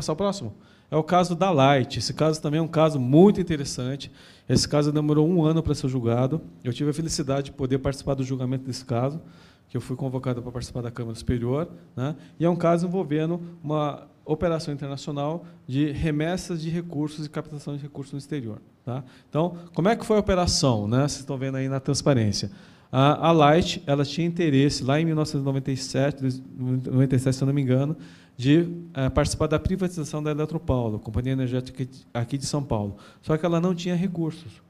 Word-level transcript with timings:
passar 0.00 0.12
o 0.14 0.16
próximo? 0.16 0.54
É 0.90 0.96
o 0.96 1.02
caso 1.04 1.36
da 1.36 1.50
Light. 1.50 1.98
Esse 1.98 2.12
caso 2.12 2.40
também 2.40 2.58
é 2.58 2.62
um 2.62 2.68
caso 2.68 2.98
muito 2.98 3.40
interessante. 3.40 4.10
Esse 4.48 4.68
caso 4.68 4.90
demorou 4.90 5.28
um 5.28 5.44
ano 5.44 5.62
para 5.62 5.74
ser 5.74 5.88
julgado. 5.88 6.40
Eu 6.64 6.72
tive 6.72 6.90
a 6.90 6.92
felicidade 6.92 7.46
de 7.46 7.52
poder 7.52 7.78
participar 7.78 8.14
do 8.14 8.24
julgamento 8.24 8.64
desse 8.64 8.84
caso, 8.84 9.20
que 9.68 9.76
eu 9.76 9.80
fui 9.80 9.94
convocado 9.94 10.42
para 10.42 10.50
participar 10.50 10.82
da 10.82 10.90
Câmara 10.90 11.14
Superior. 11.14 11.68
Né? 11.94 12.16
E 12.38 12.44
é 12.44 12.50
um 12.50 12.56
caso 12.56 12.86
envolvendo 12.86 13.40
uma 13.62 14.08
operação 14.24 14.74
internacional 14.74 15.44
de 15.66 15.92
remessas 15.92 16.60
de 16.60 16.70
recursos 16.70 17.26
e 17.26 17.28
captação 17.28 17.76
de 17.76 17.82
recursos 17.82 18.12
no 18.12 18.18
exterior. 18.18 18.60
Tá? 18.84 19.04
Então, 19.28 19.56
como 19.74 19.88
é 19.88 19.94
que 19.94 20.04
foi 20.04 20.16
a 20.16 20.20
operação? 20.20 20.88
Né? 20.88 21.00
Vocês 21.00 21.20
estão 21.20 21.38
vendo 21.38 21.56
aí 21.56 21.68
na 21.68 21.78
transparência. 21.78 22.50
A, 22.92 23.30
Light 23.30 23.80
ela 23.86 24.04
tinha 24.04 24.26
interesse, 24.26 24.82
lá 24.82 25.00
em 25.00 25.04
1997, 25.04 26.42
97, 26.58 27.36
se 27.36 27.44
não 27.44 27.52
me 27.52 27.62
engano, 27.62 27.96
de 28.40 28.66
é, 28.94 29.10
participar 29.10 29.48
da 29.48 29.58
privatização 29.58 30.22
da 30.22 30.30
Eletropaulo, 30.30 30.98
companhia 30.98 31.34
energética 31.34 31.86
aqui 32.14 32.38
de 32.38 32.46
São 32.46 32.62
Paulo. 32.62 32.96
Só 33.20 33.36
que 33.36 33.44
ela 33.44 33.60
não 33.60 33.74
tinha 33.74 33.94
recursos. 33.94 34.62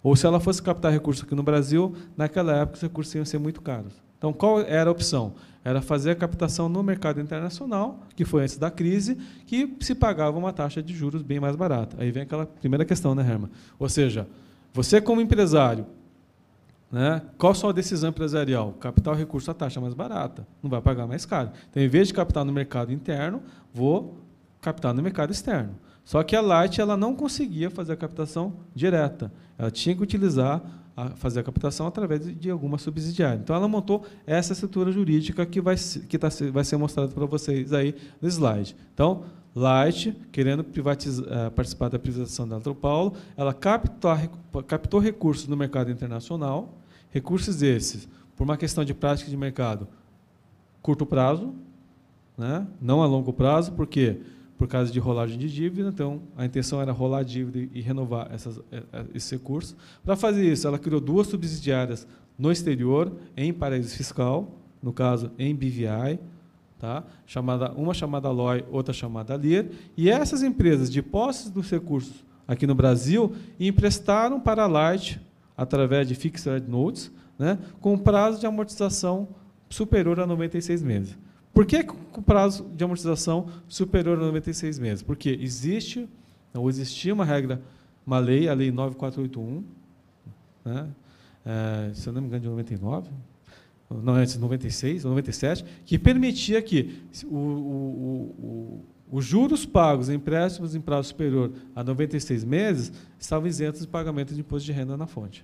Ou 0.00 0.14
se 0.14 0.24
ela 0.24 0.38
fosse 0.38 0.62
captar 0.62 0.92
recursos 0.92 1.24
aqui 1.24 1.34
no 1.34 1.42
Brasil, 1.42 1.92
naquela 2.16 2.54
época 2.54 2.76
os 2.76 2.82
recursos 2.82 3.12
iam 3.16 3.24
ser 3.24 3.38
muito 3.38 3.60
caros. 3.60 3.94
Então, 4.16 4.32
qual 4.32 4.60
era 4.60 4.88
a 4.88 4.92
opção? 4.92 5.34
Era 5.64 5.82
fazer 5.82 6.12
a 6.12 6.14
captação 6.14 6.68
no 6.68 6.84
mercado 6.84 7.20
internacional, 7.20 7.98
que 8.14 8.24
foi 8.24 8.44
antes 8.44 8.58
da 8.58 8.70
crise, 8.70 9.18
que 9.44 9.76
se 9.80 9.96
pagava 9.96 10.38
uma 10.38 10.52
taxa 10.52 10.80
de 10.80 10.94
juros 10.94 11.20
bem 11.20 11.40
mais 11.40 11.56
barata. 11.56 11.96
Aí 11.98 12.12
vem 12.12 12.22
aquela 12.22 12.46
primeira 12.46 12.84
questão, 12.84 13.12
né, 13.12 13.28
Herman? 13.28 13.50
Ou 13.76 13.88
seja, 13.88 14.28
você 14.72 15.00
como 15.00 15.20
empresário 15.20 15.84
né? 16.90 17.22
Qual 17.36 17.52
a 17.52 17.54
sua 17.54 17.72
decisão 17.72 18.10
empresarial? 18.10 18.72
Captar 18.74 19.14
o 19.14 19.16
recurso 19.16 19.50
a 19.50 19.54
taxa 19.54 19.80
mais 19.80 19.94
barata, 19.94 20.46
não 20.62 20.70
vai 20.70 20.80
pagar 20.80 21.06
mais 21.06 21.26
caro. 21.26 21.50
Então, 21.70 21.82
em 21.82 21.88
vez 21.88 22.08
de 22.08 22.14
captar 22.14 22.44
no 22.44 22.52
mercado 22.52 22.92
interno, 22.92 23.42
vou 23.72 24.18
captar 24.60 24.94
no 24.94 25.02
mercado 25.02 25.32
externo. 25.32 25.74
Só 26.04 26.22
que 26.22 26.36
a 26.36 26.40
Light 26.40 26.80
ela 26.80 26.96
não 26.96 27.16
conseguia 27.16 27.68
fazer 27.68 27.94
a 27.94 27.96
captação 27.96 28.54
direta. 28.74 29.32
Ela 29.58 29.70
tinha 29.70 29.94
que 29.94 30.02
utilizar 30.02 30.62
a 30.96 31.10
fazer 31.10 31.40
a 31.40 31.42
captação 31.42 31.86
através 31.86 32.26
de 32.38 32.50
alguma 32.50 32.78
subsidiária. 32.78 33.38
Então, 33.38 33.54
ela 33.54 33.68
montou 33.68 34.04
essa 34.26 34.54
estrutura 34.54 34.90
jurídica 34.90 35.44
que 35.44 35.60
vai, 35.60 35.76
que 36.08 36.18
tá, 36.18 36.28
vai 36.50 36.64
ser 36.64 36.76
mostrada 36.78 37.12
para 37.12 37.26
vocês 37.26 37.72
aí 37.72 37.94
no 38.20 38.26
slide. 38.28 38.74
Então, 38.94 39.24
Light, 39.54 40.14
querendo 40.32 40.60
uh, 40.60 41.50
participar 41.54 41.88
da 41.88 41.98
privatização 41.98 42.46
da 42.46 42.60
Paulo, 42.74 43.14
ela 43.36 43.54
captou, 43.54 44.14
captou 44.66 45.00
recursos 45.00 45.48
no 45.48 45.56
mercado 45.56 45.90
internacional, 45.90 46.74
recursos 47.10 47.62
esses, 47.62 48.06
por 48.36 48.44
uma 48.44 48.56
questão 48.56 48.84
de 48.84 48.92
prática 48.92 49.30
de 49.30 49.36
mercado, 49.36 49.88
curto 50.82 51.06
prazo, 51.06 51.54
né? 52.36 52.66
não 52.80 53.02
a 53.02 53.06
longo 53.06 53.32
prazo, 53.32 53.72
porque 53.72 54.20
por 54.58 54.66
causa 54.66 54.90
de 54.90 54.98
rolagem 54.98 55.38
de 55.38 55.52
dívida, 55.52 55.88
então 55.88 56.22
a 56.36 56.44
intenção 56.44 56.80
era 56.80 56.90
rolar 56.92 57.18
a 57.18 57.22
dívida 57.22 57.70
e 57.72 57.80
renovar 57.80 58.28
essas, 58.32 58.58
eh, 58.72 58.82
eh, 58.92 59.04
esses 59.14 59.30
recursos. 59.30 59.76
Para 60.04 60.16
fazer 60.16 60.50
isso, 60.50 60.66
ela 60.66 60.78
criou 60.78 61.00
duas 61.00 61.26
subsidiárias 61.26 62.06
no 62.38 62.50
exterior, 62.50 63.12
em 63.36 63.52
paraíso 63.52 63.94
fiscal, 63.94 64.50
no 64.82 64.92
caso 64.92 65.30
em 65.38 65.54
BVI, 65.54 66.18
tá? 66.78 67.04
chamada, 67.26 67.72
uma 67.72 67.92
chamada 67.92 68.30
LOI, 68.30 68.64
outra 68.70 68.94
chamada 68.94 69.36
LIR, 69.36 69.70
e 69.96 70.08
essas 70.08 70.42
empresas 70.42 70.90
de 70.90 71.02
posses 71.02 71.50
dos 71.50 71.70
recursos 71.70 72.24
aqui 72.46 72.66
no 72.66 72.74
Brasil 72.74 73.34
emprestaram 73.58 74.40
para 74.40 74.64
a 74.64 74.66
Light, 74.66 75.20
através 75.56 76.06
de 76.06 76.14
Fixed 76.14 76.68
Notes, 76.68 77.10
né, 77.38 77.58
com 77.80 77.98
prazo 77.98 78.40
de 78.40 78.46
amortização 78.46 79.28
superior 79.68 80.20
a 80.20 80.26
96 80.26 80.82
meses. 80.82 81.18
Por 81.56 81.64
que 81.64 81.82
com 81.82 82.20
prazo 82.20 82.68
de 82.76 82.84
amortização 82.84 83.48
superior 83.66 84.18
a 84.18 84.20
96 84.20 84.78
meses? 84.78 85.02
Porque 85.02 85.38
existe, 85.40 86.06
ou 86.52 86.68
existia 86.68 87.14
uma 87.14 87.24
regra, 87.24 87.62
uma 88.06 88.18
lei, 88.18 88.46
a 88.46 88.52
Lei 88.52 88.70
9481, 88.70 89.64
né, 90.62 90.86
é, 91.46 91.94
se 91.94 92.06
eu 92.06 92.12
não 92.12 92.20
me 92.20 92.26
engano, 92.26 92.42
de 92.42 92.48
99, 92.50 93.10
não, 93.88 94.12
antes 94.12 94.34
de 94.34 94.40
96 94.40 95.06
ou 95.06 95.12
97, 95.12 95.64
que 95.86 95.98
permitia 95.98 96.60
que 96.60 97.02
o, 97.24 97.34
o, 97.34 98.34
o, 98.38 98.84
os 99.10 99.24
juros 99.24 99.64
pagos 99.64 100.10
em 100.10 100.16
empréstimos 100.16 100.74
em 100.74 100.80
prazo 100.82 101.08
superior 101.08 101.52
a 101.74 101.82
96 101.82 102.44
meses 102.44 102.92
estavam 103.18 103.48
isentos 103.48 103.80
de 103.80 103.88
pagamento 103.88 104.34
de 104.34 104.40
imposto 104.40 104.66
de 104.66 104.72
renda 104.72 104.94
na 104.94 105.06
fonte. 105.06 105.42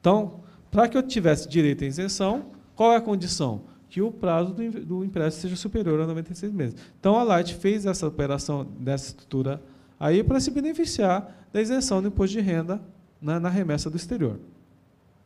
Então, 0.00 0.40
para 0.72 0.88
que 0.88 0.98
eu 0.98 1.04
tivesse 1.04 1.48
direito 1.48 1.84
à 1.84 1.86
isenção, 1.86 2.46
qual 2.74 2.92
é 2.94 2.96
a 2.96 3.00
condição? 3.00 3.70
Que 3.92 4.00
o 4.00 4.10
prazo 4.10 4.54
do, 4.54 4.70
do 4.86 5.04
empréstimo 5.04 5.42
seja 5.42 5.54
superior 5.54 6.00
a 6.00 6.06
96 6.06 6.50
meses. 6.50 6.76
Então, 6.98 7.14
a 7.14 7.22
Light 7.22 7.54
fez 7.54 7.84
essa 7.84 8.06
operação 8.06 8.66
dessa 8.80 9.08
estrutura 9.08 9.62
aí 10.00 10.24
para 10.24 10.40
se 10.40 10.50
beneficiar 10.50 11.46
da 11.52 11.60
isenção 11.60 12.00
do 12.00 12.08
imposto 12.08 12.32
de 12.32 12.40
renda 12.40 12.80
na, 13.20 13.38
na 13.38 13.50
remessa 13.50 13.90
do 13.90 13.96
exterior. 13.98 14.40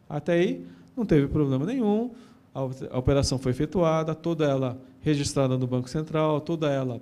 Até 0.09 0.32
aí, 0.32 0.66
não 0.97 1.06
teve 1.06 1.28
problema 1.28 1.65
nenhum, 1.65 2.10
a, 2.53 2.59
a 2.91 2.99
operação 2.99 3.38
foi 3.38 3.53
efetuada, 3.53 4.16
toda 4.16 4.44
ela 4.44 4.77
registrada 5.00 5.56
no 5.56 5.69
Banco 5.69 5.88
Central, 5.88 6.41
toda 6.41 6.69
ela 6.69 7.00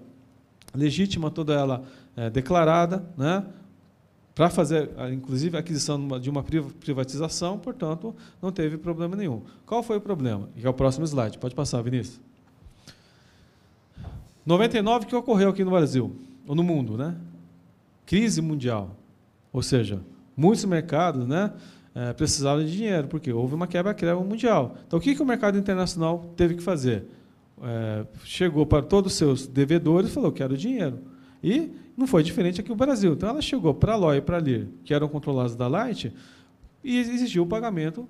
legítima, 0.75 1.31
toda 1.31 1.55
ela 1.55 1.83
é, 2.15 2.29
declarada, 2.29 3.03
né? 3.17 3.43
Para 4.35 4.51
fazer, 4.51 4.91
inclusive, 5.13 5.57
a 5.57 5.61
aquisição 5.61 6.19
de 6.19 6.29
uma 6.29 6.43
privatização, 6.43 7.57
portanto, 7.57 8.15
não 8.43 8.51
teve 8.51 8.77
problema 8.77 9.15
nenhum. 9.15 9.43
Qual 9.65 9.83
foi 9.83 9.99
o 9.99 10.01
problema? 10.01 10.49
Que 10.57 10.67
é 10.67 10.69
o 10.69 10.75
próximo 10.75 11.05
slide. 11.07 11.39
Pode 11.39 11.55
passar, 11.55 11.81
Vinícius. 11.83 12.21
99 14.45 15.07
que 15.07 15.15
ocorreu 15.15 15.51
aqui 15.51 15.63
no 15.63 15.71
Brasil, 15.71 16.15
ou 16.47 16.55
no 16.55 16.63
mundo, 16.63 16.97
né? 16.97 17.17
Crise 18.05 18.43
mundial. 18.43 18.97
Ou 19.53 19.63
seja, 19.63 20.01
muitos 20.37 20.65
mercados, 20.65 21.27
né, 21.27 21.53
é, 21.95 22.13
precisavam 22.13 22.65
de 22.65 22.73
dinheiro, 22.73 23.07
porque 23.07 23.33
houve 23.33 23.55
uma 23.55 23.69
quebra-quebra 23.69 24.17
mundial. 24.17 24.77
Então, 24.87 24.99
o 24.99 25.03
que, 25.03 25.15
que 25.15 25.23
o 25.23 25.27
mercado 25.27 25.57
internacional 25.57 26.33
teve 26.37 26.57
que 26.57 26.63
fazer? 26.63 27.05
É, 27.63 28.05
chegou 28.25 28.67
para 28.67 28.83
todos 28.83 29.13
os 29.13 29.19
seus 29.19 29.47
devedores 29.47 30.11
e 30.11 30.13
falou: 30.13 30.33
quero 30.33 30.57
dinheiro. 30.57 30.99
E 31.43 31.71
não 31.97 32.07
foi 32.07 32.23
diferente 32.23 32.61
aqui 32.61 32.69
no 32.69 32.77
Brasil. 32.77 33.13
Então, 33.13 33.29
ela 33.29 33.43
chegou 33.43 33.73
para 33.75 33.95
a 33.95 33.97
LOI 33.97 34.19
e 34.19 34.21
para 34.21 34.37
a 34.37 34.41
LIR, 34.41 34.69
que 34.85 34.93
eram 34.93 35.09
controlados 35.09 35.55
da 35.55 35.69
Light, 35.69 36.13
e 36.83 36.99
exigiu 36.99 37.45
o 37.45 37.47
pagamento 37.47 38.09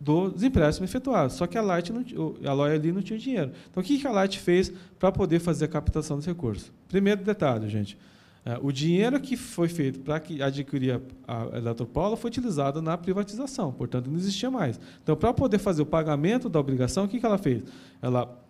dos 0.00 0.42
empréstimos 0.42 0.90
efetuados. 0.90 1.36
Só 1.36 1.46
que 1.46 1.58
a 1.58 1.62
Light, 1.62 1.92
não, 1.92 2.02
a 2.44 2.52
LOI 2.52 2.74
ali 2.74 2.92
não 2.92 3.02
tinha 3.02 3.18
dinheiro. 3.18 3.52
Então, 3.70 3.82
o 3.82 3.86
que 3.86 4.06
a 4.06 4.10
Light 4.10 4.38
fez 4.38 4.72
para 4.98 5.12
poder 5.12 5.38
fazer 5.38 5.66
a 5.66 5.68
captação 5.68 6.16
dos 6.16 6.26
recursos? 6.26 6.72
Primeiro 6.88 7.22
detalhe, 7.22 7.68
gente. 7.68 7.96
É, 8.42 8.58
o 8.62 8.72
dinheiro 8.72 9.20
que 9.20 9.36
foi 9.36 9.68
feito 9.68 10.00
para 10.00 10.16
adquirir 10.16 10.98
a 11.28 11.58
Eletropaulo 11.58 12.16
foi 12.16 12.28
utilizado 12.30 12.80
na 12.80 12.96
privatização, 12.96 13.70
portanto, 13.70 14.08
não 14.08 14.16
existia 14.16 14.50
mais. 14.50 14.80
Então, 15.02 15.14
para 15.14 15.32
poder 15.34 15.58
fazer 15.58 15.82
o 15.82 15.86
pagamento 15.86 16.48
da 16.48 16.58
obrigação, 16.58 17.04
o 17.04 17.08
que 17.08 17.24
ela 17.24 17.36
fez? 17.36 17.62
Ela 18.00 18.42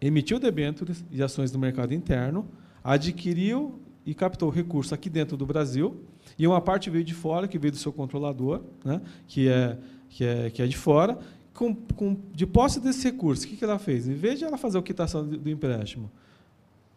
emitiu 0.00 0.38
debêntures 0.38 1.04
e 1.10 1.20
ações 1.20 1.50
no 1.50 1.58
mercado 1.58 1.92
interno, 1.92 2.46
adquiriu 2.82 3.80
e 4.04 4.14
captou 4.14 4.50
recursos 4.50 4.92
aqui 4.92 5.08
dentro 5.08 5.36
do 5.36 5.46
Brasil, 5.46 6.02
e 6.38 6.46
uma 6.46 6.60
parte 6.60 6.90
veio 6.90 7.04
de 7.04 7.14
fora, 7.14 7.46
que 7.46 7.58
veio 7.58 7.72
do 7.72 7.78
seu 7.78 7.92
controlador, 7.92 8.62
né, 8.84 9.00
que, 9.26 9.48
é, 9.48 9.78
que, 10.08 10.24
é, 10.24 10.50
que 10.50 10.62
é 10.62 10.66
de 10.66 10.76
fora. 10.76 11.18
Com, 11.54 11.74
com, 11.74 12.16
de 12.32 12.46
posse 12.46 12.80
desse 12.80 13.04
recurso, 13.04 13.44
o 13.44 13.48
que, 13.48 13.56
que 13.56 13.64
ela 13.64 13.78
fez? 13.78 14.08
Em 14.08 14.14
vez 14.14 14.38
de 14.38 14.44
ela 14.44 14.56
fazer 14.56 14.78
a 14.78 14.82
quitação 14.82 15.26
do, 15.26 15.50
empréstimo, 15.50 16.10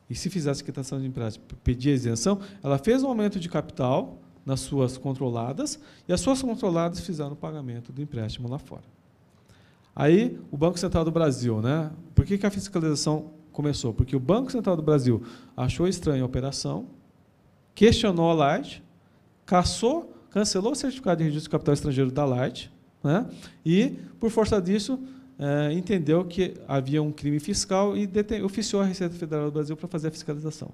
e 0.09 0.15
se 0.15 0.29
fizesse 0.29 0.63
quitação 0.63 0.99
de 0.99 1.05
empréstimo, 1.05 1.45
pedir 1.63 1.89
isenção, 1.89 2.39
ela 2.63 2.77
fez 2.77 3.03
um 3.03 3.07
aumento 3.07 3.39
de 3.39 3.49
capital 3.49 4.17
nas 4.45 4.61
suas 4.61 4.97
controladas, 4.97 5.79
e 6.07 6.13
as 6.13 6.21
suas 6.21 6.41
controladas 6.41 7.01
fizeram 7.01 7.33
o 7.33 7.35
pagamento 7.35 7.91
do 7.91 8.01
empréstimo 8.01 8.47
lá 8.47 8.57
fora. 8.57 8.83
Aí, 9.95 10.39
o 10.51 10.57
Banco 10.57 10.77
Central 10.77 11.03
do 11.05 11.11
Brasil, 11.11 11.61
né? 11.61 11.91
Por 12.13 12.25
que, 12.25 12.37
que 12.37 12.45
a 12.45 12.51
fiscalização 12.51 13.31
começou? 13.55 13.93
Porque 13.93 14.15
o 14.15 14.19
Banco 14.19 14.51
Central 14.51 14.75
do 14.75 14.83
Brasil 14.83 15.23
achou 15.55 15.87
estranha 15.87 16.21
a 16.21 16.25
operação, 16.25 16.85
questionou 17.73 18.29
a 18.29 18.33
Light, 18.33 18.83
caçou, 19.45 20.13
cancelou 20.29 20.73
o 20.73 20.75
certificado 20.75 21.19
de 21.19 21.23
registro 21.23 21.49
de 21.49 21.51
capital 21.51 21.73
estrangeiro 21.73 22.11
da 22.11 22.25
Light, 22.25 22.71
né? 23.03 23.25
e, 23.65 23.93
por 24.19 24.29
força 24.29 24.61
disso, 24.61 24.99
é, 25.39 25.73
entendeu 25.73 26.23
que 26.25 26.53
havia 26.67 27.01
um 27.01 27.11
crime 27.11 27.39
fiscal 27.39 27.95
e 27.97 28.09
oficiou 28.43 28.81
a 28.81 28.85
Receita 28.85 29.15
Federal 29.15 29.45
do 29.45 29.51
Brasil 29.51 29.75
para 29.75 29.87
fazer 29.87 30.09
a 30.09 30.11
fiscalização. 30.11 30.69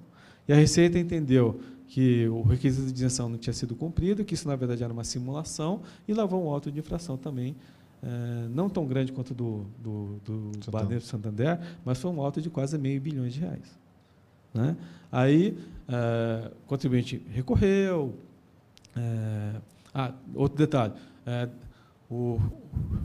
E 0.47 0.53
a 0.53 0.55
Receita 0.55 0.97
entendeu 0.97 1.59
que 1.87 2.27
o 2.29 2.41
requisito 2.41 2.87
de 2.87 2.93
isenção 2.93 3.27
não 3.29 3.37
tinha 3.37 3.53
sido 3.53 3.75
cumprido, 3.75 4.23
que 4.23 4.33
isso, 4.33 4.47
na 4.47 4.55
verdade, 4.55 4.83
era 4.83 4.93
uma 4.93 5.03
simulação, 5.03 5.81
e 6.07 6.13
lavou 6.13 6.43
um 6.43 6.49
auto 6.49 6.71
de 6.71 6.79
infração 6.79 7.17
também 7.17 7.55
é, 8.03 8.47
não 8.49 8.69
tão 8.69 8.85
grande 8.85 9.11
quanto 9.11 9.33
do, 9.33 9.65
do, 9.79 10.19
do 10.25 10.71
Baneiro 10.71 11.03
Santander, 11.03 11.59
mas 11.85 11.99
foi 11.99 12.11
um 12.11 12.21
alto 12.21 12.41
de 12.41 12.49
quase 12.49 12.77
meio 12.77 12.99
bilhões 12.99 13.33
de 13.33 13.39
reais. 13.41 13.79
Né? 14.53 14.75
Aí, 15.11 15.57
é, 15.87 16.51
o 16.63 16.67
contribuinte 16.67 17.21
recorreu. 17.29 18.15
É, 18.95 19.61
ah, 19.93 20.13
outro 20.33 20.57
detalhe. 20.57 20.93
O, 22.09 22.39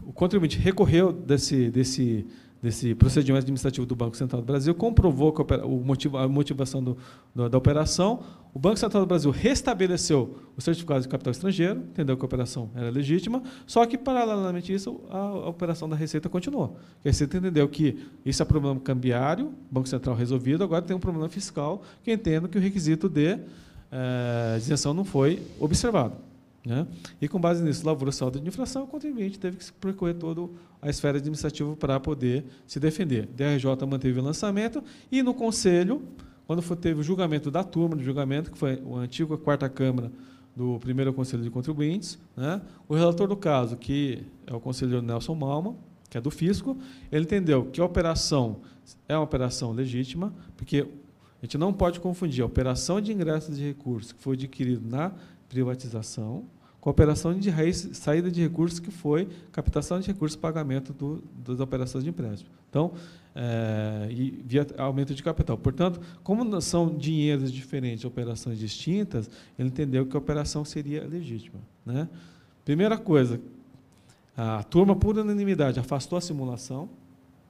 o, 0.04 0.12
contribuinte 0.12 0.58
recorreu 0.58 1.12
desse, 1.12 1.70
desse, 1.70 2.26
desse 2.66 2.96
procedimento 2.96 3.44
administrativo 3.44 3.86
do 3.86 3.94
Banco 3.94 4.16
Central 4.16 4.42
do 4.42 4.44
Brasil, 4.44 4.74
comprovou 4.74 5.32
que 5.32 5.40
o 5.62 5.84
motivo, 5.84 6.16
a 6.16 6.26
motivação 6.26 6.82
do, 6.82 6.98
do, 7.32 7.48
da 7.48 7.56
operação. 7.56 8.24
O 8.52 8.58
Banco 8.58 8.76
Central 8.76 9.04
do 9.04 9.06
Brasil 9.06 9.30
restabeleceu 9.30 10.36
o 10.56 10.60
certificado 10.60 11.00
de 11.00 11.08
capital 11.08 11.30
estrangeiro, 11.30 11.78
entendeu 11.78 12.16
que 12.16 12.22
a 12.22 12.26
operação 12.26 12.68
era 12.74 12.90
legítima, 12.90 13.40
só 13.66 13.86
que, 13.86 13.96
paralelamente 13.96 14.72
a 14.72 14.74
isso, 14.74 15.00
a, 15.08 15.16
a 15.16 15.48
operação 15.48 15.88
da 15.88 15.94
Receita 15.94 16.28
continuou. 16.28 16.76
A 17.04 17.08
Receita 17.08 17.36
entendeu 17.36 17.68
que 17.68 18.04
isso 18.24 18.42
é 18.42 18.44
problema 18.44 18.80
cambiário, 18.80 19.52
Banco 19.70 19.88
Central 19.88 20.16
resolvido, 20.16 20.64
agora 20.64 20.82
tem 20.82 20.96
um 20.96 21.00
problema 21.00 21.28
fiscal, 21.28 21.82
que 22.02 22.10
entendo 22.10 22.48
que 22.48 22.58
o 22.58 22.60
requisito 22.60 23.08
de 23.08 23.38
é, 23.92 24.56
isenção 24.56 24.92
não 24.92 25.04
foi 25.04 25.40
observado. 25.60 26.16
Né? 26.66 26.84
E 27.20 27.28
com 27.28 27.40
base 27.40 27.62
nisso, 27.62 27.86
lavrou 27.86 28.10
saldo 28.10 28.40
de 28.40 28.48
infração, 28.48 28.82
o 28.82 28.86
contribuinte 28.88 29.38
teve 29.38 29.56
que 29.56 29.72
percorrer 29.74 30.14
toda 30.14 30.52
a 30.82 30.90
esfera 30.90 31.18
administrativa 31.18 31.76
para 31.76 32.00
poder 32.00 32.44
se 32.66 32.80
defender. 32.80 33.28
DRJ 33.28 33.86
manteve 33.88 34.18
o 34.18 34.22
lançamento 34.22 34.82
e 35.10 35.22
no 35.22 35.32
Conselho, 35.32 36.02
quando 36.44 36.60
foi, 36.60 36.76
teve 36.76 36.98
o 36.98 37.02
julgamento 37.04 37.52
da 37.52 37.62
turma 37.62 37.94
do 37.94 38.02
julgamento, 38.02 38.50
que 38.50 38.58
foi 38.58 38.82
a 38.84 38.96
antiga 38.96 39.36
quarta 39.38 39.68
Câmara 39.68 40.10
do 40.56 40.80
primeiro 40.80 41.12
Conselho 41.14 41.44
de 41.44 41.50
Contribuintes, 41.50 42.18
né? 42.36 42.60
o 42.88 42.96
relator 42.96 43.28
do 43.28 43.36
caso, 43.36 43.76
que 43.76 44.24
é 44.44 44.52
o 44.52 44.58
conselheiro 44.58 45.00
Nelson 45.00 45.36
Malma, 45.36 45.76
que 46.10 46.18
é 46.18 46.20
do 46.20 46.32
Fisco, 46.32 46.76
ele 47.12 47.26
entendeu 47.26 47.66
que 47.66 47.80
a 47.80 47.84
operação 47.84 48.56
é 49.08 49.16
uma 49.16 49.22
operação 49.22 49.70
legítima, 49.70 50.34
porque 50.56 50.80
a 51.40 51.46
gente 51.46 51.56
não 51.56 51.72
pode 51.72 52.00
confundir 52.00 52.42
a 52.42 52.46
operação 52.46 53.00
de 53.00 53.12
ingresso 53.12 53.52
de 53.52 53.62
recursos 53.62 54.10
que 54.10 54.20
foi 54.20 54.34
adquirido 54.34 54.84
na 54.84 55.12
privatização 55.48 56.44
com 56.86 56.90
a 56.90 56.92
operação 56.92 57.36
de 57.36 57.50
raiz, 57.50 57.88
saída 57.94 58.30
de 58.30 58.40
recursos, 58.40 58.78
que 58.78 58.92
foi 58.92 59.28
captação 59.50 59.98
de 59.98 60.06
recursos 60.06 60.36
pagamento 60.36 60.92
do, 60.92 61.20
das 61.44 61.58
operações 61.58 62.04
de 62.04 62.10
empréstimo. 62.10 62.48
Então, 62.70 62.92
é, 63.34 64.06
e 64.08 64.40
via 64.46 64.64
aumento 64.78 65.12
de 65.12 65.20
capital. 65.20 65.58
Portanto, 65.58 66.00
como 66.22 66.60
são 66.60 66.96
dinheiros 66.96 67.50
diferentes, 67.50 68.04
operações 68.04 68.56
distintas, 68.56 69.28
ele 69.58 69.66
entendeu 69.66 70.06
que 70.06 70.14
a 70.14 70.18
operação 70.20 70.64
seria 70.64 71.04
legítima. 71.04 71.58
Né? 71.84 72.08
Primeira 72.64 72.96
coisa, 72.96 73.40
a 74.36 74.62
turma, 74.62 74.94
por 74.94 75.18
unanimidade, 75.18 75.80
afastou 75.80 76.16
a 76.16 76.20
simulação 76.20 76.88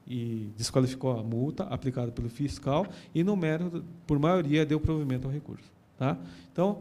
e 0.09 0.49
desqualificou 0.57 1.11
a 1.11 1.23
multa 1.23 1.65
aplicada 1.65 2.11
pelo 2.11 2.31
fiscal 2.31 2.87
e, 3.15 3.23
no 3.23 3.37
mérito, 3.37 3.85
por 4.07 4.19
maioria, 4.19 4.65
deu 4.65 4.81
provimento 4.81 5.27
ao 5.27 5.31
recurso. 5.35 5.71
Tá? 5.99 6.17
Então, 6.51 6.79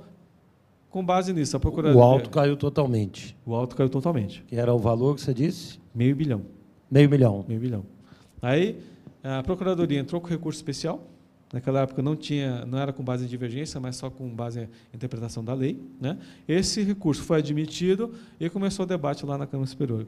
com 0.95 1.03
base 1.03 1.33
nisso, 1.33 1.57
a 1.57 1.59
Procuradoria. 1.59 2.01
O 2.01 2.01
alto 2.01 2.29
caiu 2.29 2.55
totalmente. 2.55 3.35
O 3.45 3.53
alto 3.53 3.75
caiu 3.75 3.89
totalmente. 3.89 4.41
Que 4.47 4.55
era 4.55 4.73
o 4.73 4.79
valor 4.79 5.13
que 5.15 5.21
você 5.21 5.33
disse? 5.33 5.77
Meio 5.93 6.15
bilhão. 6.15 6.43
Meio 6.89 7.09
milhão. 7.09 7.43
Meio 7.45 7.59
bilhão. 7.59 7.85
Aí, 8.41 8.79
a 9.21 9.43
Procuradoria 9.43 9.99
entrou 9.99 10.21
com 10.21 10.29
recurso 10.29 10.57
especial. 10.57 11.05
Naquela 11.51 11.81
época 11.81 12.01
não 12.01 12.15
tinha, 12.15 12.65
não 12.65 12.77
era 12.77 12.93
com 12.93 13.03
base 13.03 13.25
em 13.25 13.27
divergência, 13.27 13.77
mas 13.77 13.97
só 13.97 14.09
com 14.09 14.29
base 14.29 14.61
em 14.61 14.69
interpretação 14.93 15.43
da 15.43 15.53
lei. 15.53 15.77
Né? 15.99 16.17
Esse 16.47 16.81
recurso 16.81 17.23
foi 17.23 17.39
admitido 17.39 18.13
e 18.39 18.49
começou 18.49 18.85
o 18.85 18.87
debate 18.87 19.25
lá 19.25 19.37
na 19.37 19.45
Câmara 19.45 19.67
Superior. 19.67 20.07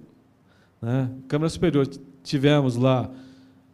Né? 0.81 1.11
Câmara 1.27 1.49
Superior 1.49 1.85
tivemos 2.23 2.77
lá 2.77 3.11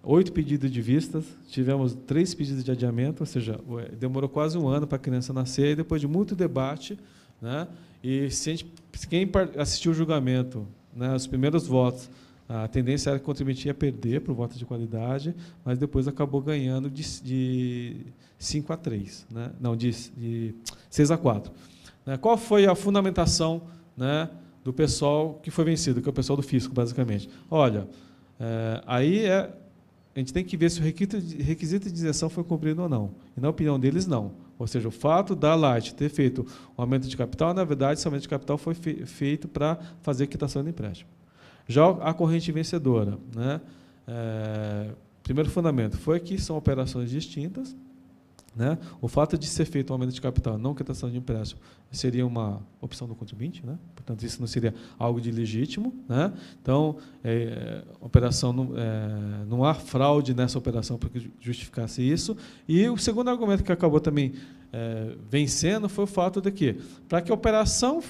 oito 0.04 0.34
pedidos 0.34 0.70
de 0.70 0.82
vistas, 0.82 1.24
tivemos 1.48 1.96
três 2.06 2.34
pedidos 2.34 2.64
de 2.64 2.72
adiamento, 2.72 3.24
ou 3.24 3.26
seja, 3.26 3.60
demorou 3.98 4.30
quase 4.30 4.58
um 4.58 4.68
ano 4.68 4.86
para 4.86 4.98
a 4.98 5.00
criança 5.00 5.32
nascer, 5.32 5.72
e 5.72 5.76
depois 5.78 6.02
de 6.02 6.08
muito 6.08 6.36
debate, 6.36 7.00
né, 7.42 7.68
e 8.04 8.30
se 8.30 8.52
gente, 8.52 8.74
quem 9.10 9.30
assistiu 9.58 9.92
o 9.92 9.96
julgamento, 9.96 10.68
né, 10.94 11.16
os 11.16 11.26
primeiros 11.26 11.66
votos, 11.66 12.10
a 12.50 12.68
tendência 12.68 13.10
era 13.10 13.18
que 13.18 13.24
o 13.24 13.26
contribuinte 13.26 13.66
ia 13.66 13.74
perder 13.74 14.20
para 14.20 14.34
o 14.34 14.36
voto 14.36 14.58
de 14.58 14.66
qualidade, 14.66 15.34
mas 15.64 15.80
depois 15.80 16.06
acabou 16.06 16.42
ganhando 16.42 16.90
de, 16.90 17.22
de 17.22 18.06
5 18.38 18.74
a 18.74 18.78
3, 18.78 19.28
né, 19.32 19.52
não, 19.60 19.74
de, 19.74 19.90
de 20.18 20.54
6 20.90 21.12
a 21.12 21.18
4. 21.18 21.52
Né, 22.06 22.18
qual 22.18 22.38
foi 22.38 22.66
a 22.66 22.76
fundamentação 22.76 23.62
né, 23.96 24.30
do 24.66 24.74
pessoal 24.74 25.40
que 25.42 25.50
foi 25.50 25.64
vencido, 25.64 26.02
que 26.02 26.10
é 26.10 26.12
o 26.12 26.14
pessoal 26.14 26.36
do 26.36 26.44
fisco, 26.44 26.74
basicamente? 26.74 27.30
Olha, 27.50 27.88
é, 28.38 28.84
aí 28.86 29.26
é 29.26 29.63
a 30.16 30.20
gente 30.20 30.32
tem 30.32 30.44
que 30.44 30.56
ver 30.56 30.70
se 30.70 30.80
o 30.80 30.84
requisito 30.84 31.90
de 31.90 31.96
isenção 31.96 32.30
foi 32.30 32.44
cumprido 32.44 32.84
ou 32.84 32.90
não. 32.90 33.12
E 33.36 33.42
na 33.42 33.50
opinião 33.50 33.80
deles, 33.80 34.06
não. 34.06 34.34
Ou 34.60 34.68
seja, 34.68 34.88
o 34.88 34.92
fato 34.92 35.36
da 35.36 35.56
Light 35.56 35.96
ter 35.96 36.10
feito 36.10 36.46
o 36.78 36.82
aumento 36.82 37.08
de 37.08 37.18
capital, 37.18 37.54
na 37.54 37.64
verdade, 37.64 38.00
esse 38.00 38.08
aumento 38.08 38.22
de 38.22 38.30
capital 38.30 38.58
foi 38.58 38.76
feito 38.76 39.48
para 39.48 39.80
fazer 40.02 40.28
quitação 40.28 40.64
de 40.64 40.70
empréstimo. 40.70 41.10
Já 41.68 41.90
a 41.90 42.14
corrente 42.14 42.52
vencedora, 42.52 43.18
né? 43.36 43.60
É, 44.08 44.90
primeiro 45.24 45.50
fundamento 45.50 45.98
foi 45.98 46.20
que 46.20 46.40
são 46.40 46.58
operações 46.58 47.10
distintas, 47.10 47.76
né? 48.56 48.78
O 49.02 49.08
fato 49.08 49.38
de 49.38 49.48
ser 49.48 49.66
feito 49.66 49.90
um 49.90 49.94
aumento 49.94 50.12
de 50.12 50.22
capital, 50.22 50.58
não 50.58 50.76
quitação 50.76 51.10
de 51.10 51.18
empréstimo, 51.18 51.60
seria 51.92 52.26
uma 52.26 52.62
opção 52.82 53.08
do 53.08 53.16
contribuinte, 53.16 53.66
né? 53.66 53.78
portanto, 53.96 54.24
isso 54.24 54.40
não 54.40 54.48
seria 54.48 54.74
algo 54.98 55.20
de 55.20 55.32
legítimo. 55.32 55.94
Né? 56.08 56.32
Então, 56.62 56.98
é, 57.24 57.84
operação 58.00 58.54
não, 58.54 58.72
é, 58.76 59.46
não 59.48 59.66
há 59.66 59.74
fraude 59.74 60.34
nessa 60.34 60.58
operação 60.58 60.98
para 60.98 61.10
que 61.10 61.32
justificasse 61.40 62.02
isso. 62.02 62.38
E 62.68 62.88
o 62.90 62.98
segundo 62.98 63.30
argumento 63.30 63.64
que 63.64 63.72
acabou 63.72 64.00
também 64.00 64.34
é, 64.72 65.16
vencendo 65.30 65.90
foi 65.90 66.04
o 66.04 66.08
fato 66.08 66.42
de 66.42 66.52
que, 66.52 66.74
para 67.08 67.22
que 67.22 67.32
a 67.32 67.36
operação 67.36 68.02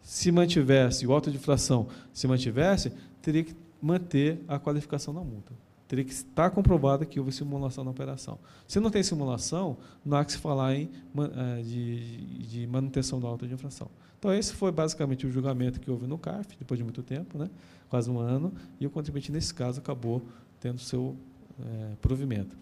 se 0.00 0.30
mantivesse, 0.30 1.06
o 1.06 1.12
auto 1.12 1.30
de 1.30 1.36
inflação 1.36 1.88
se 2.12 2.26
mantivesse, 2.28 2.92
teria 3.22 3.42
que 3.42 3.54
manter 3.80 4.40
a 4.46 4.58
qualificação 4.58 5.14
da 5.14 5.20
multa 5.20 5.52
teria 5.86 6.04
que 6.04 6.12
estar 6.12 6.50
comprovado 6.50 7.04
que 7.04 7.18
houve 7.18 7.32
simulação 7.32 7.84
na 7.84 7.90
operação. 7.90 8.38
Se 8.66 8.80
não 8.80 8.90
tem 8.90 9.02
simulação, 9.02 9.76
não 10.04 10.16
há 10.16 10.24
que 10.24 10.32
se 10.32 10.38
falar 10.38 10.74
em, 10.74 10.90
eh, 11.18 11.62
de, 11.62 12.46
de 12.46 12.66
manutenção 12.66 13.20
da 13.20 13.28
alta 13.28 13.46
de 13.46 13.54
infração. 13.54 13.88
Então, 14.18 14.32
esse 14.32 14.54
foi 14.54 14.72
basicamente 14.72 15.26
o 15.26 15.30
julgamento 15.30 15.78
que 15.78 15.90
houve 15.90 16.06
no 16.06 16.16
CARF, 16.16 16.56
depois 16.58 16.78
de 16.78 16.84
muito 16.84 17.02
tempo, 17.02 17.36
né? 17.36 17.50
quase 17.90 18.10
um 18.10 18.18
ano, 18.18 18.52
e 18.80 18.86
o 18.86 18.90
contribuinte, 18.90 19.30
nesse 19.30 19.52
caso, 19.52 19.80
acabou 19.80 20.22
tendo 20.58 20.80
seu 20.80 21.14
é, 21.60 21.94
provimento. 22.00 22.56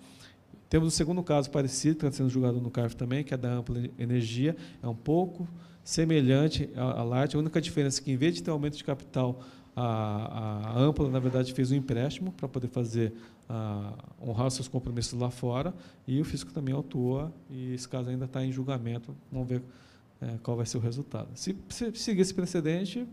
Temos 0.68 0.86
o 0.86 0.88
um 0.88 0.90
segundo 0.90 1.22
caso 1.22 1.50
parecido, 1.50 1.96
que 1.96 2.06
está 2.06 2.16
sendo 2.16 2.30
julgado 2.30 2.60
no 2.60 2.70
CARF 2.70 2.96
também, 2.96 3.22
que 3.22 3.32
é 3.32 3.36
da 3.36 3.52
Ampla 3.52 3.88
Energia, 3.96 4.56
é 4.82 4.88
um 4.88 4.94
pouco 4.94 5.46
semelhante 5.84 6.68
à, 6.74 7.00
à 7.00 7.02
LART, 7.02 7.34
a 7.34 7.38
única 7.38 7.60
diferença 7.60 8.00
é 8.00 8.04
que, 8.04 8.12
em 8.12 8.16
vez 8.16 8.34
de 8.34 8.42
ter 8.42 8.50
aumento 8.50 8.76
de 8.76 8.84
capital 8.84 9.40
a, 9.74 10.74
a 10.74 10.78
Ampla, 10.78 11.08
na 11.08 11.18
verdade, 11.18 11.52
fez 11.52 11.70
um 11.70 11.74
empréstimo 11.74 12.32
para 12.32 12.48
poder 12.48 12.68
fazer 12.68 13.12
honrar 14.20 14.50
seus 14.50 14.66
compromissos 14.66 15.18
lá 15.18 15.30
fora 15.30 15.74
e 16.06 16.20
o 16.20 16.24
fisco 16.24 16.52
também 16.52 16.74
autua 16.74 17.30
e 17.50 17.74
esse 17.74 17.86
caso 17.86 18.08
ainda 18.08 18.24
está 18.24 18.44
em 18.44 18.50
julgamento. 18.50 19.14
Vamos 19.30 19.48
ver 19.48 19.62
é, 20.20 20.38
qual 20.42 20.56
vai 20.56 20.64
ser 20.64 20.78
o 20.78 20.80
resultado. 20.80 21.28
Se, 21.34 21.56
se 21.68 21.92
seguir 21.94 22.22
esse 22.22 22.32
precedente, 22.32 23.06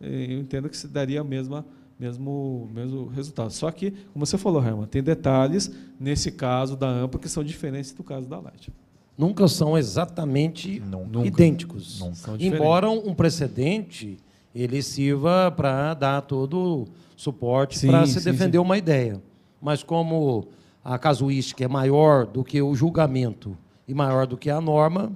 é, 0.00 0.06
eu 0.06 0.38
entendo 0.38 0.68
que 0.68 0.76
se 0.76 0.88
daria 0.88 1.20
a 1.20 1.24
mesma 1.24 1.64
mesmo 1.98 2.68
mesmo 2.72 3.06
resultado. 3.06 3.50
Só 3.52 3.70
que, 3.70 3.92
como 4.12 4.24
você 4.26 4.36
falou, 4.38 4.64
Herman, 4.64 4.86
tem 4.86 5.02
detalhes 5.02 5.70
nesse 5.98 6.32
caso 6.32 6.76
da 6.76 6.88
Ampla 6.88 7.20
que 7.20 7.28
são 7.28 7.44
diferentes 7.44 7.92
do 7.92 8.02
caso 8.02 8.26
da 8.28 8.38
Light. 8.38 8.72
Nunca 9.16 9.46
são 9.46 9.78
exatamente 9.78 10.80
Nunca. 10.80 11.26
idênticos. 11.26 12.00
Nunca. 12.00 12.42
Embora 12.42 12.90
um 12.90 13.14
precedente 13.14 14.18
ele 14.54 14.82
sirva 14.82 15.50
para 15.50 15.94
dar 15.94 16.22
todo 16.22 16.86
suporte 17.16 17.86
para 17.86 18.06
se 18.06 18.20
sim, 18.20 18.30
defender 18.30 18.58
sim. 18.58 18.64
uma 18.64 18.78
ideia. 18.78 19.20
Mas 19.60 19.82
como 19.82 20.46
a 20.84 20.98
casuística 20.98 21.64
é 21.64 21.68
maior 21.68 22.26
do 22.26 22.44
que 22.44 22.60
o 22.60 22.74
julgamento 22.74 23.56
e 23.88 23.94
maior 23.94 24.26
do 24.26 24.36
que 24.36 24.50
a 24.50 24.60
norma, 24.60 25.12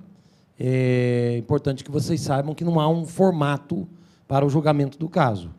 é 0.59 1.37
importante 1.39 1.85
que 1.85 1.91
vocês 1.91 2.21
saibam 2.21 2.55
que 2.55 2.65
não 2.65 2.81
há 2.81 2.89
um 2.89 3.07
formato 3.07 3.87
para 4.27 4.45
o 4.45 4.51
julgamento 4.51 4.99
do 4.99 5.09
caso. 5.09 5.51